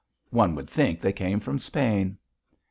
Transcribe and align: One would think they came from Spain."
One 0.31 0.55
would 0.55 0.67
think 0.67 0.99
they 0.99 1.13
came 1.13 1.39
from 1.39 1.59
Spain." 1.59 2.17